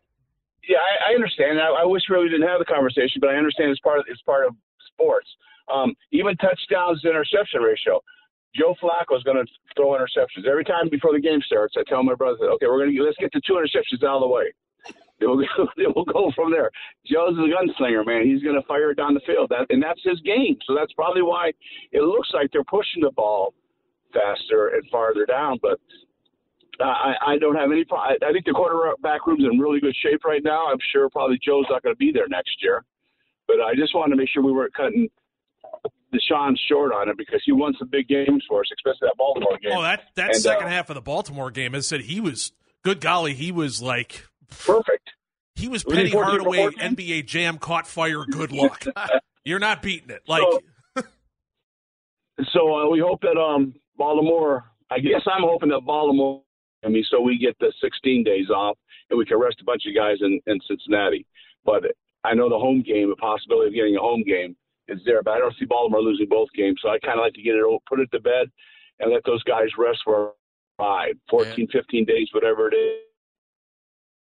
[0.68, 1.60] Yeah, I, I understand.
[1.60, 4.04] I, I wish we really didn't have the conversation, but I understand it's part of
[4.08, 4.54] it's part of
[4.92, 5.28] sports.
[5.72, 8.00] Um, even touchdowns to interception ratio.
[8.54, 9.44] Joe Flacco is going to
[9.76, 11.74] throw interceptions every time before the game starts.
[11.76, 14.20] I tell my brother, okay, we're going to let's get the two interceptions out of
[14.22, 14.52] the way.
[15.20, 15.40] Go,
[15.76, 16.70] then we'll go from there.
[17.06, 18.26] Joe's a gunslinger, man.
[18.26, 20.58] He's going to fire it down the field, that, and that's his game.
[20.66, 21.52] So that's probably why
[21.90, 23.54] it looks like they're pushing the ball
[24.12, 25.58] faster and farther down.
[25.62, 25.80] But
[26.80, 27.84] uh, I, I don't have any.
[27.90, 30.66] I, I think the quarterback room's in really good shape right now.
[30.70, 32.84] I'm sure probably Joe's not going to be there next year,
[33.46, 35.08] but I just wanted to make sure we weren't cutting
[36.12, 39.58] Deshaun short on it because he won some big games for us, especially that Baltimore
[39.62, 39.72] game.
[39.74, 42.52] Oh, that that And, second uh, half of the Baltimore game, I said, he was
[42.82, 43.00] good.
[43.00, 45.10] Golly, he was like perfect.
[45.54, 48.24] he was Penny Hardaway NBA Jam caught fire.
[48.24, 48.84] Good luck.
[49.44, 50.22] You're not beating it.
[50.26, 51.02] Like So-
[52.52, 54.64] So uh, we hope that um Baltimore.
[54.90, 56.42] I guess I'm hoping that Baltimore.
[56.84, 58.76] I mean, so we get the 16 days off
[59.10, 61.26] and we can rest a bunch of guys in, in Cincinnati.
[61.64, 61.82] But
[62.24, 64.54] I know the home game, the possibility of getting a home game
[64.86, 65.22] is there.
[65.22, 66.78] But I don't see Baltimore losing both games.
[66.82, 68.50] So I kind of like to get it, put it to bed,
[69.00, 70.34] and let those guys rest for
[70.76, 73.00] five, 14, 15 days, whatever it is.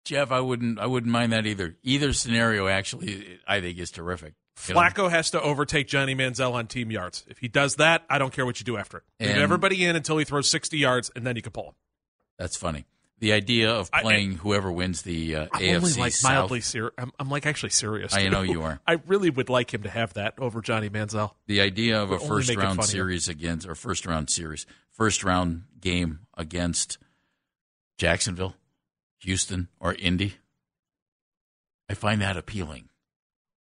[0.04, 1.76] Jeff, I wouldn't I wouldn't mind that either.
[1.82, 4.34] Either scenario actually I think is terrific.
[4.56, 7.24] Flacco has to overtake Johnny Manziel on team yards.
[7.26, 9.04] If he does that, I don't care what you do after it.
[9.26, 11.74] Leave everybody in until he throws 60 yards, and then you can pull him.
[12.38, 12.84] That's funny.
[13.18, 16.32] The idea of I- playing whoever wins the uh, I'm AFC only like South.
[16.32, 16.92] mildly serious.
[16.98, 18.12] I'm, I'm like actually serious.
[18.12, 18.30] I too.
[18.30, 18.80] know you are.
[18.86, 21.32] I really would like him to have that over Johnny Manziel.
[21.46, 25.22] The idea of a Would only first round series against or first round series, first
[25.24, 26.98] round game against
[27.96, 28.54] Jacksonville,
[29.22, 30.34] Houston, or Indy.
[31.88, 32.88] I find that appealing.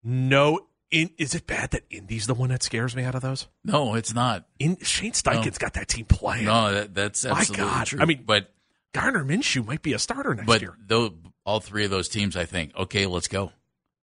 [0.03, 3.47] No, in, is it bad that Indy's the one that scares me out of those?
[3.63, 4.47] No, it's not.
[4.59, 5.65] In, Shane Steichen's No.
[5.65, 6.45] got that team playing.
[6.45, 7.87] No, that, that's My absolutely God.
[7.87, 7.99] true.
[8.01, 8.51] I mean, but
[8.93, 10.75] Gardner Minshew might be a starter next but year.
[10.85, 11.13] though
[11.45, 13.51] all three of those teams, I think, okay, let's go,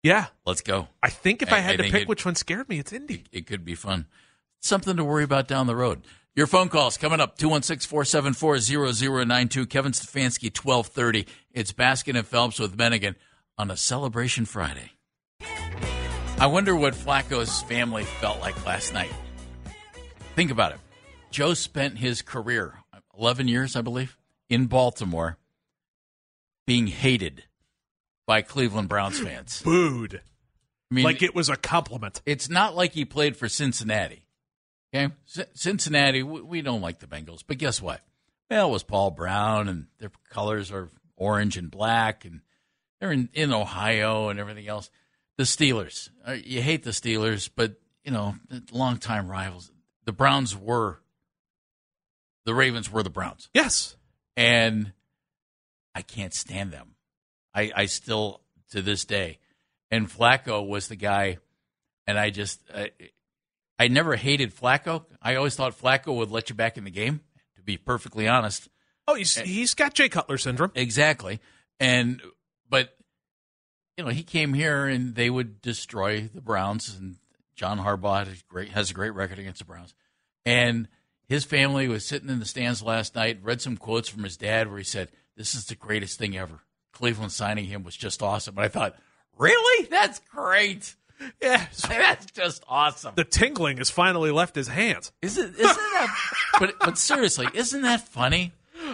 [0.02, 0.88] Yeah, let's go.
[1.02, 2.92] I think if I, I- had I to pick it- which one scared me, it's
[2.92, 3.24] Indy.
[3.32, 4.06] It could be fun.
[4.60, 6.02] Something to worry about down the road.
[6.38, 9.68] Your phone calls coming up 216-474-0092.
[9.68, 11.26] Kevin Stefanski 1230.
[11.50, 13.16] It's Baskin and Phelps with Menningen
[13.58, 14.92] on a celebration Friday.
[16.38, 19.10] I wonder what Flacco's family felt like last night.
[20.36, 20.78] Think about it.
[21.32, 22.74] Joe spent his career,
[23.18, 24.16] 11 years, I believe,
[24.48, 25.38] in Baltimore,
[26.68, 27.46] being hated
[28.28, 29.60] by Cleveland Browns fans.
[29.62, 30.22] Booed.
[30.92, 32.22] I mean, like it was a compliment.
[32.24, 34.22] it's not like he played for Cincinnati.
[34.94, 38.00] Okay, C- Cincinnati, we, we don't like the Bengals, but guess what?
[38.50, 42.40] Well, it was Paul Brown, and their colors are orange and black, and
[43.00, 44.90] they're in, in Ohio and everything else.
[45.36, 47.74] The Steelers, uh, you hate the Steelers, but
[48.04, 48.34] you know,
[48.72, 49.70] longtime rivals.
[50.04, 51.00] The Browns were,
[52.46, 53.96] the Ravens were the Browns, Yes.
[54.36, 54.92] and
[55.94, 56.94] I can't stand them.
[57.54, 59.38] I, I still to this day,
[59.90, 61.38] and Flacco was the guy,
[62.06, 62.90] and I just I,
[63.78, 65.04] I never hated Flacco.
[65.22, 67.20] I always thought Flacco would let you back in the game.
[67.56, 68.68] To be perfectly honest,
[69.06, 70.72] Oh, he's, he's got Jay Cutler syndrome.
[70.74, 71.40] exactly.
[71.80, 72.20] And
[72.68, 72.94] but
[73.96, 76.94] you know, he came here and they would destroy the Browns.
[76.96, 77.16] And
[77.56, 79.94] John Harbaugh has a great, has a great record against the Browns.
[80.46, 80.88] And
[81.28, 84.68] his family was sitting in the stands last night, read some quotes from his dad
[84.68, 86.60] where he said, This is the greatest thing ever.
[86.92, 88.56] Cleveland signing him was just awesome.
[88.56, 88.96] And I thought,
[89.36, 89.86] Really?
[89.86, 90.94] That's great.
[91.42, 93.14] Yeah, That's just awesome.
[93.16, 95.10] the tingling has finally left his hands.
[95.22, 96.16] Isn't isn't that?
[96.60, 98.52] but but seriously, isn't that funny?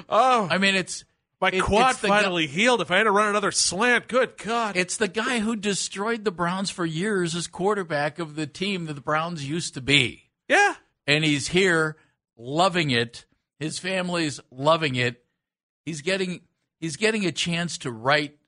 [0.08, 1.04] Oh, I mean, it's
[1.40, 2.80] my it- quad it's the guy- finally healed.
[2.80, 4.76] If I had to run another slant, good God.
[4.76, 8.94] It's the guy who destroyed the Browns for years as quarterback of the team that
[8.94, 10.30] the Browns used to be.
[10.48, 10.74] yeah.
[11.06, 11.96] And he's here
[12.38, 13.26] loving it.
[13.58, 15.22] His family's loving it.
[15.84, 16.40] He's getting
[16.80, 18.38] he's getting a chance to write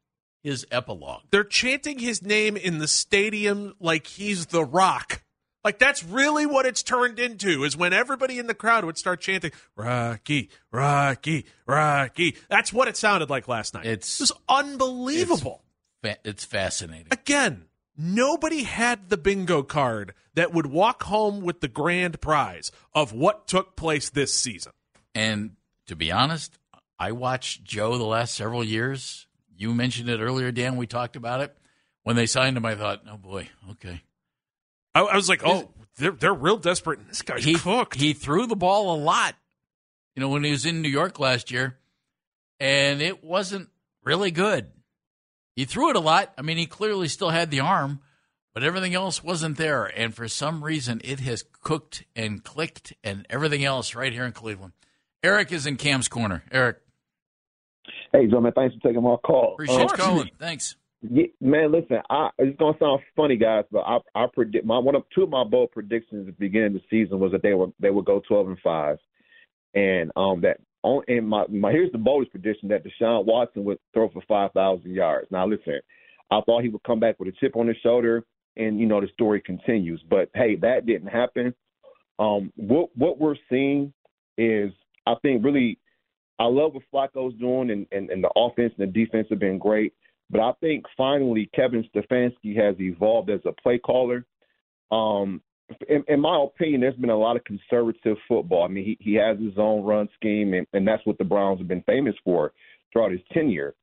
[0.47, 1.23] his epilogue.
[1.31, 5.23] They're chanting his name in the stadium like he's the rock.
[5.65, 9.21] Like that's really what it's turned into is when everybody in the crowd would start
[9.21, 12.37] chanting Rocky, Rocky, Rocky.
[12.49, 13.85] That's what it sounded like last night.
[13.87, 15.65] It's- just unbelievable.
[16.03, 17.09] Fa- It's fascinating.
[17.11, 17.65] Again,
[17.97, 23.49] nobody had the bingo card that would walk home with the grand prize of what
[23.49, 24.73] took place this season.
[25.17, 25.57] And
[25.89, 26.59] to be honest,
[26.99, 29.27] I watched Joe the last several years.
[29.57, 30.77] You mentioned it earlier, Dan.
[30.77, 31.57] We talked about it.
[32.03, 34.03] When they signed him, I thought, oh boy, okay.
[34.95, 37.01] I, I was like, oh, they're they're real desperate.
[37.09, 37.97] This guy's he cooked.
[37.97, 39.35] He threw the ball a lot,
[40.15, 41.79] you know, when he was in New York last year,
[42.61, 43.69] and it wasn't
[44.05, 44.71] really good.
[45.57, 46.33] He threw it a lot.
[46.37, 48.01] I mean, he clearly still had the arm,
[48.55, 49.85] but everything else wasn't there.
[49.85, 54.33] And for some reason, it has cooked and clicked and everything else right here in
[54.33, 54.75] Cleveland.
[55.23, 56.45] Eric is in Cam's corner.
[56.53, 56.79] Eric,
[58.17, 59.53] Hey, Joe, man, thanks for taking my call.
[59.55, 60.31] appreciate Um, calling.
[60.39, 60.77] Thanks.
[61.03, 64.95] Yeah, man, listen, I, it's gonna sound funny, guys, but I, I predict my one
[64.95, 67.53] of two of my bold predictions at the beginning of the season was that they
[67.53, 68.97] would they would go twelve and five,
[69.75, 73.79] and um that on and my my here's the boldest prediction that Deshaun Watson would
[73.93, 75.29] throw for five thousand yards.
[75.31, 75.79] Now listen,
[76.31, 78.25] I thought he would come back with a chip on his shoulder,
[78.57, 80.03] and you know the story continues.
[80.09, 81.55] But hey, that didn't happen.
[82.19, 83.93] Um, what what we're seeing
[84.39, 84.73] is
[85.07, 85.79] I think really
[86.39, 89.59] I love what Flacco's doing, and, and, and the offense and the defense have been
[89.59, 89.95] great.
[90.31, 94.25] But I think finally Kevin Stefanski has evolved as a play caller.
[94.91, 95.41] Um,
[95.89, 98.65] in, in my opinion, there's been a lot of conservative football.
[98.65, 101.59] I mean, he, he has his own run scheme, and, and that's what the Browns
[101.59, 102.53] have been famous for
[102.93, 103.75] throughout his tenure.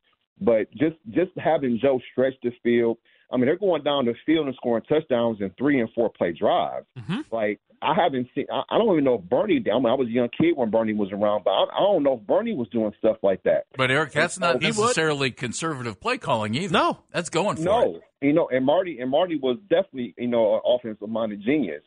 [0.42, 2.98] But just just having Joe stretch the field,
[3.32, 6.32] I mean, they're going down the field and scoring touchdowns in three and four play
[6.34, 6.88] drives.
[7.32, 8.46] Like I haven't seen.
[8.52, 9.58] I, I don't even know if Bernie.
[9.72, 12.04] I mean, I was a young kid when Bernie was around, but I, I don't
[12.04, 13.66] know if Bernie was doing stuff like that.
[13.78, 14.78] But Eric, that's not He would.
[14.78, 16.72] necessarily conservative play calling either.
[16.74, 17.00] No.
[17.12, 18.02] That's going for No, it.
[18.22, 21.84] you know, and Marty and Marty was definitely you know an offensive minded genius,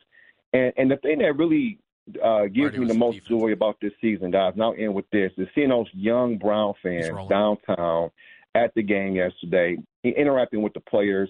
[0.52, 1.78] and and the thing that really
[2.24, 4.94] uh, gives Marty me the most defensive joy about this season, guys, and I'll end
[4.94, 8.10] with this: is seeing those young Brown fans downtown
[8.54, 11.28] at the game yesterday, interacting with the players.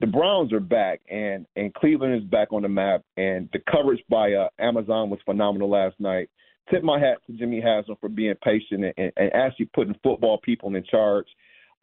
[0.00, 4.02] The Browns are back, and and Cleveland is back on the map, and the coverage
[4.08, 6.30] by uh, Amazon was phenomenal last night.
[6.70, 10.38] Tip my hat to Jimmy Haslam for being patient and, and, and actually putting football
[10.42, 11.26] people in charge.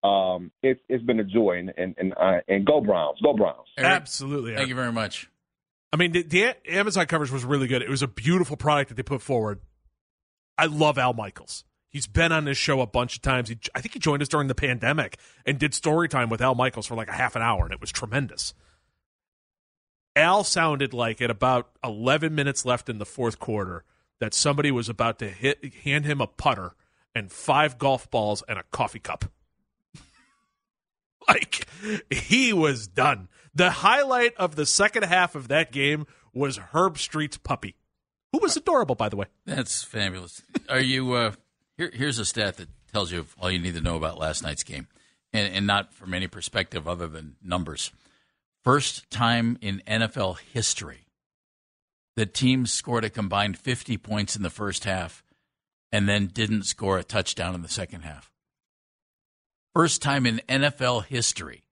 [0.03, 3.67] Um, it's it's been a joy, and and and, uh, and go Browns, go Browns.
[3.77, 4.55] Eric, Absolutely.
[4.55, 5.29] Thank you very much.
[5.91, 7.81] I mean, the, the Amazon coverage was really good.
[7.81, 9.59] It was a beautiful product that they put forward.
[10.57, 11.63] I love Al Michaels.
[11.95, 13.47] He's been on this show a bunch of times.
[13.47, 16.53] He, I think he joined us during the pandemic and did story time with Al
[16.53, 18.53] Michaels for like a half an hour, and it was tremendous.
[20.13, 23.85] Al sounded like at about 11 minutes left in the fourth quarter
[24.19, 26.73] that somebody was about to hit hand him a putter
[27.15, 29.31] and five golf balls and a coffee cup.
[31.29, 31.65] like
[32.09, 33.29] he was done.
[33.53, 37.77] The highlight of the second half of that game was Herbstreit's puppy,
[38.33, 39.27] who was adorable, by the way.
[39.45, 40.41] That's fabulous.
[40.67, 41.13] Are you?
[41.13, 41.31] Uh,
[41.77, 44.63] here, here's a stat that tells you all you need to know about last night's
[44.63, 44.87] game,
[45.33, 47.91] and, and not from any perspective other than numbers.
[48.63, 51.05] First time in NFL history
[52.15, 55.23] that teams scored a combined 50 points in the first half,
[55.91, 58.31] and then didn't score a touchdown in the second half.
[59.73, 61.63] First time in NFL history.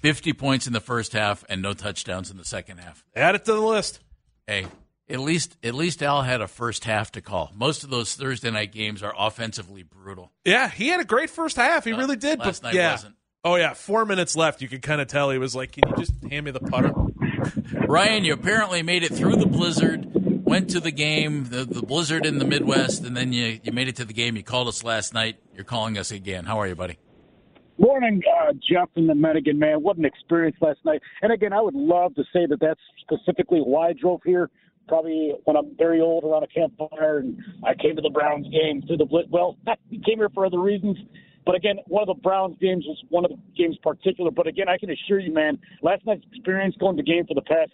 [0.00, 3.04] 50 points in the first half and no touchdowns in the second half.
[3.14, 4.00] Add it to the list.
[4.46, 4.66] Hey,
[5.12, 7.52] at least at least Al had a first half to call.
[7.54, 10.32] Most of those Thursday night games are offensively brutal.
[10.44, 11.84] Yeah, he had a great first half.
[11.84, 12.38] He Uh, really did.
[12.38, 12.92] last but night yeah.
[12.92, 13.14] wasn't.
[13.44, 14.62] Oh yeah, four minutes left.
[14.62, 16.92] You could kind of tell he was like, "Can you just hand me the putter?"
[17.88, 20.08] Ryan, you apparently made it through the blizzard,
[20.44, 23.88] went to the game, the, the blizzard in the Midwest, and then you, you made
[23.88, 24.36] it to the game.
[24.36, 25.36] You called us last night.
[25.54, 26.44] You're calling us again.
[26.44, 26.98] How are you, buddy?
[27.78, 29.82] Morning, uh, Jeff and the Menningen man.
[29.82, 31.00] What an experience last night.
[31.20, 34.50] And again, I would love to say that that's specifically why I drove here.
[34.88, 38.82] Probably when I'm very old around a campfire and I came to the Browns game
[38.86, 39.28] through the blitz.
[39.30, 40.98] Well, I came here for other reasons.
[41.44, 44.30] But again, one of the Browns games was one of the games particular.
[44.30, 47.42] But again, I can assure you, man, last night's experience going to game for the
[47.42, 47.72] past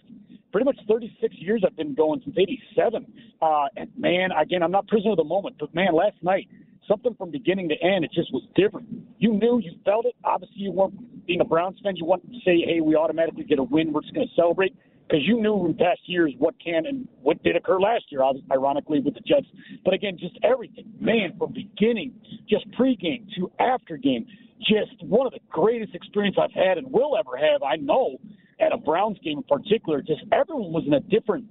[0.51, 3.05] pretty much 36 years I've been going since 87.
[3.41, 6.47] Uh, and man, again, I'm not prisoner of the moment, but man, last night,
[6.87, 8.87] something from beginning to end, it just was different.
[9.19, 10.15] You knew, you felt it.
[10.23, 11.95] Obviously, you weren't being a Browns fan.
[11.95, 13.93] You wanted to say, hey, we automatically get a win.
[13.93, 14.75] We're just going to celebrate
[15.09, 18.99] because you knew in past years what can and what did occur last year, ironically,
[18.99, 19.47] with the Jets.
[19.83, 22.13] But again, just everything, man, from beginning,
[22.47, 24.27] just pregame to after game,
[24.59, 28.17] just one of the greatest experiences I've had and will ever have, I know,
[28.59, 30.01] at a Browns game in particular.
[30.01, 31.45] Just everyone was in a different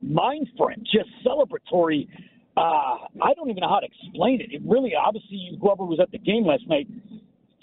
[0.00, 2.06] mind frame, just celebratory.
[2.56, 4.52] Uh, I don't even know how to explain it.
[4.52, 6.86] It really, obviously, whoever was at the game last night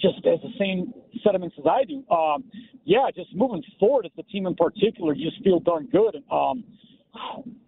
[0.04, 0.94] just has the same
[1.24, 2.04] sentiments as I do.
[2.14, 2.44] Um,
[2.84, 6.18] yeah, just moving forward as the team in particular, you just feel darn good.
[6.30, 6.64] Um,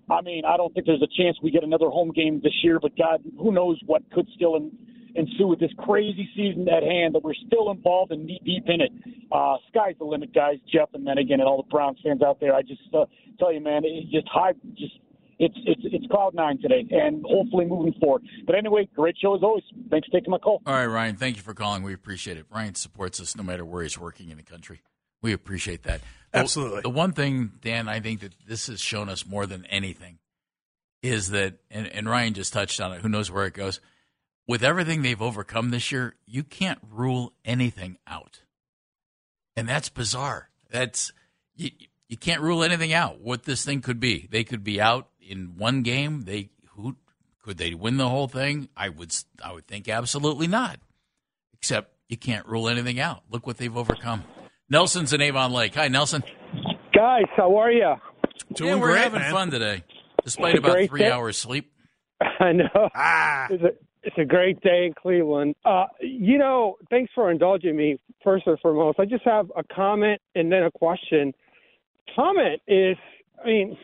[0.09, 2.79] I mean, I don't think there's a chance we get another home game this year,
[2.79, 4.55] but God, who knows what could still
[5.15, 8.81] ensue with this crazy season at hand that we're still involved and knee deep in
[8.81, 8.91] it.
[9.31, 10.57] Uh, sky's the limit, guys.
[10.71, 12.53] Jeff and then again, and all the Browns fans out there.
[12.53, 13.05] I just uh,
[13.39, 14.93] tell you, man, it just high, just
[15.39, 18.23] it's it's it's cloud nine today, and hopefully moving forward.
[18.45, 19.63] But anyway, great show as always.
[19.89, 20.61] Thanks for taking my call.
[20.65, 21.15] All right, Ryan.
[21.15, 21.83] Thank you for calling.
[21.83, 22.45] We appreciate it.
[22.49, 24.81] Ryan supports us no matter where he's working in the country.
[25.21, 26.01] We appreciate that.
[26.33, 26.77] Absolutely.
[26.77, 30.19] The, the one thing, Dan, I think that this has shown us more than anything
[31.01, 33.01] is that, and, and Ryan just touched on it.
[33.01, 33.79] Who knows where it goes?
[34.47, 38.41] With everything they've overcome this year, you can't rule anything out,
[39.55, 40.49] and that's bizarre.
[40.69, 41.11] That's
[41.55, 41.71] you,
[42.07, 43.21] you can't rule anything out.
[43.21, 46.95] What this thing could be, they could be out in one game, they who
[47.41, 48.69] could they win the whole thing?
[48.75, 50.79] I would I would think absolutely not.
[51.53, 53.23] Except you can't rule anything out.
[53.29, 54.23] Look what they've overcome.
[54.69, 55.75] Nelson's in Avon Lake.
[55.75, 56.23] Hi, Nelson.
[56.93, 57.95] Guys, how are you?
[58.53, 59.31] Doing yeah, we're great, having man.
[59.31, 59.83] fun today,
[60.23, 61.11] despite about three day.
[61.11, 61.71] hours sleep.
[62.39, 62.89] I know.
[62.95, 63.47] Ah.
[63.49, 63.67] It's a,
[64.03, 65.55] it's a great day in Cleveland.
[65.65, 67.97] Uh, you know, thanks for indulging me.
[68.23, 71.33] First and foremost, I just have a comment and then a question.
[72.13, 72.97] Comment is,
[73.43, 73.77] I mean,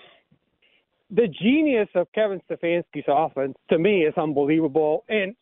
[1.10, 5.36] the genius of Kevin Stefanski's offense to me is unbelievable, and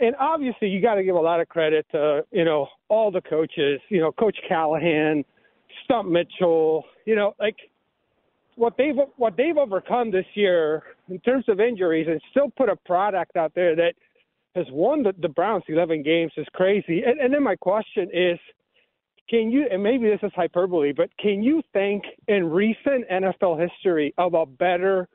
[0.00, 3.20] and obviously you got to give a lot of credit to you know all the
[3.20, 5.24] coaches, you know Coach Callahan,
[5.84, 7.56] Stump Mitchell, you know like
[8.56, 12.76] what they've what they've overcome this year in terms of injuries and still put a
[12.76, 13.92] product out there that
[14.54, 17.02] has won the, the Browns 11 games is crazy.
[17.02, 18.38] And, and then my question is
[19.28, 24.14] can you, and maybe this is hyperbole, but can you think in recent NFL history
[24.18, 25.08] of a better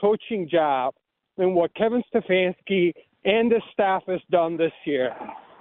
[0.00, 0.94] coaching job
[1.36, 2.92] than what Kevin Stefanski
[3.24, 5.14] and the staff has done this year?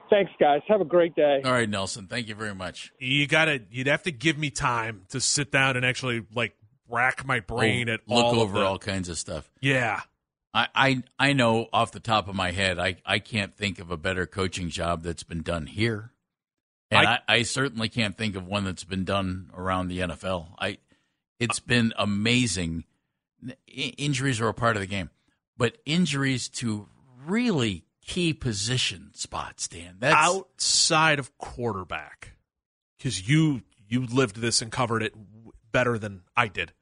[0.10, 0.62] Thanks, guys.
[0.68, 1.41] Have a great day.
[1.43, 2.08] All right, Nelson.
[2.08, 2.91] Thank you very much.
[3.00, 6.56] You gotta, you'd have to give me time to sit down and actually like
[6.88, 9.50] rack my oh, brain oh, at look all over all kinds of stuff.
[9.62, 10.02] Yeah.
[10.52, 13.91] I, I I know off the top of my head, I, I can't think of
[13.91, 16.12] a better coaching job that's been done here.
[16.92, 20.48] And I, I, I, certainly can't think of one that's been done around the NFL.
[20.58, 20.80] I,
[21.40, 22.86] it's been amazing.
[23.68, 25.10] injuries are a part of the game,
[25.58, 26.88] but injuries to
[27.26, 29.98] really key position spots, Dan.
[30.00, 32.34] That's outside of quarterback,
[32.98, 35.14] because you you lived this and covered it
[35.72, 36.74] better than I did.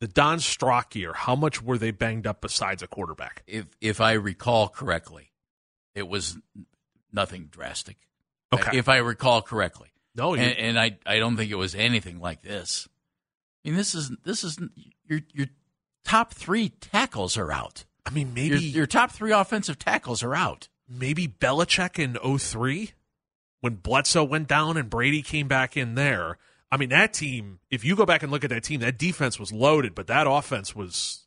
[0.00, 3.42] The Don Strock year, how much were they banged up besides a quarterback?
[3.46, 5.30] If if I recall correctly,
[5.94, 6.36] it was
[7.12, 7.96] nothing drastic.
[8.52, 8.78] Okay.
[8.78, 9.88] If I recall correctly.
[10.18, 12.88] Oh, no, and, and, I I don't think it was anything like this.
[13.64, 14.58] I mean, this is this is
[15.06, 15.46] your your
[16.04, 17.84] top three tackles are out.
[18.04, 20.68] I mean, maybe your, your top three offensive tackles are out.
[20.88, 22.92] Maybe Belichick in 03
[23.60, 26.38] when Bledsoe went down and Brady came back in there.
[26.72, 27.60] I mean, that team.
[27.70, 30.26] If you go back and look at that team, that defense was loaded, but that
[30.26, 31.26] offense was.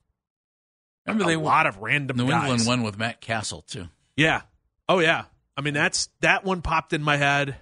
[1.05, 2.17] Remember, a they lot of random.
[2.17, 2.49] New guys.
[2.49, 3.87] England won with Matt Cassel too.
[4.15, 4.41] Yeah.
[4.87, 5.25] Oh yeah.
[5.55, 7.55] I mean, that's that one popped in my head.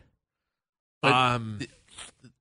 [1.01, 1.67] But um, the,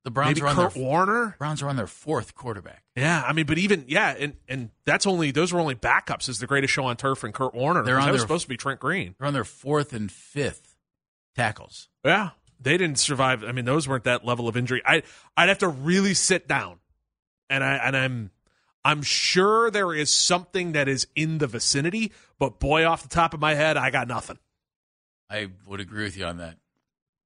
[0.05, 1.37] the Browns maybe are on Kurt their, Warner.
[1.39, 2.85] Browns are on their fourth quarterback.
[2.95, 6.29] Yeah, I mean, but even yeah, and and that's only those were only backups.
[6.29, 7.83] Is the greatest show on turf and Kurt Warner.
[7.83, 9.15] They're on that their, was supposed to be Trent Green.
[9.19, 10.77] They're on their fourth and fifth
[11.35, 11.89] tackles.
[12.05, 12.31] Yeah,
[12.61, 13.43] they didn't survive.
[13.45, 14.83] I mean, those weren't that level of injury.
[14.85, 15.03] I
[15.37, 16.79] I'd have to really sit down,
[17.49, 18.31] and I and I'm
[18.85, 23.35] I'm sure there is something that is in the vicinity, but boy, off the top
[23.35, 24.39] of my head, I got nothing.
[25.31, 26.57] I would agree with you on that.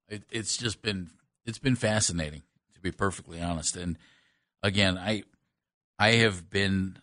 [0.08, 1.10] It, it's just been
[1.46, 2.42] it's been fascinating
[2.74, 3.76] to be perfectly honest.
[3.76, 3.98] And
[4.62, 5.24] again, I
[5.98, 6.98] I have been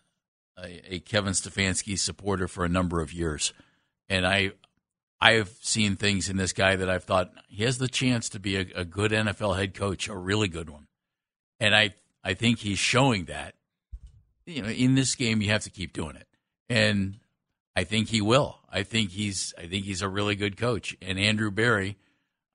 [0.56, 3.52] a, a Kevin Stefanski supporter for a number of years,
[4.08, 4.52] and I
[5.20, 8.40] I have seen things in this guy that I've thought he has the chance to
[8.40, 10.86] be a, a good NFL head coach, a really good one,
[11.58, 13.54] and I I think he's showing that.
[14.46, 16.26] You know, in this game, you have to keep doing it,
[16.68, 17.18] and
[17.74, 18.58] I think he will.
[18.68, 20.96] I think he's I think he's a really good coach.
[21.00, 21.96] And Andrew Berry,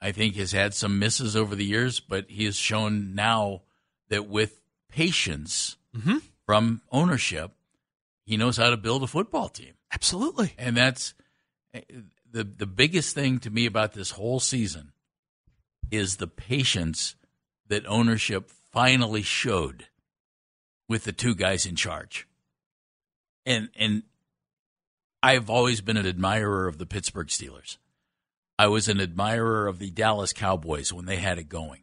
[0.02, 3.64] I think has had some misses over the years, but he has shown now
[4.10, 6.22] that with patience Mhm.
[6.46, 7.52] from ownership,
[8.26, 9.74] he knows how to build a football team.
[9.92, 10.54] Absolutely.
[10.58, 11.14] And that's
[11.74, 11.82] eh,
[12.30, 14.92] the the biggest thing to me about this whole season
[15.90, 17.16] is the patience
[17.68, 19.88] that ownership finally showed
[20.88, 22.28] with the two guys in charge.
[23.46, 24.04] And and
[25.22, 27.78] I've always been an admirer of the Pittsburgh Steelers.
[28.60, 31.82] I was an admirer of the Dallas Cowboys when they had it going.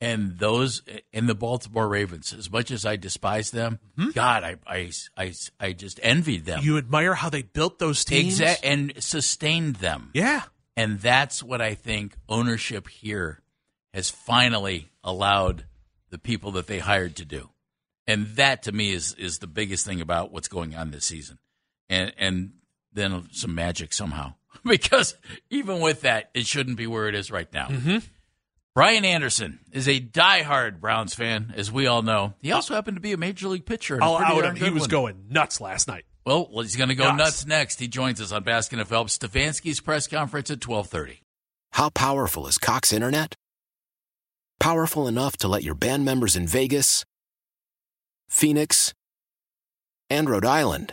[0.00, 0.82] And those
[1.12, 4.10] and the Baltimore Ravens, as much as I despise them, hmm?
[4.10, 6.60] God, I, I, I, I just envied them.
[6.62, 8.40] You admire how they built those teams.
[8.40, 10.10] Exact and sustained them.
[10.14, 10.42] Yeah.
[10.76, 13.42] And that's what I think ownership here
[13.92, 15.64] has finally allowed
[16.10, 17.50] the people that they hired to do.
[18.06, 21.38] And that to me is is the biggest thing about what's going on this season.
[21.88, 22.52] And and
[22.92, 24.34] then some magic somehow.
[24.64, 25.16] because
[25.50, 27.68] even with that, it shouldn't be where it is right now.
[27.68, 28.02] Mhm.
[28.74, 32.34] Brian Anderson is a diehard Browns fan, as we all know.
[32.40, 33.94] He also happened to be a major league pitcher.
[33.94, 34.56] and a I'll out him.
[34.56, 34.90] He was one.
[34.90, 36.04] going nuts last night.
[36.24, 37.18] Well, well, he's going to go Nuts.
[37.18, 37.80] nuts next.
[37.80, 39.16] He joins us on Baskin and Phelps.
[39.18, 41.22] Stefanski's press conference at twelve thirty.
[41.72, 43.34] How powerful is Cox Internet?
[44.60, 47.04] Powerful enough to let your band members in Vegas,
[48.28, 48.92] Phoenix,
[50.10, 50.92] and Rhode Island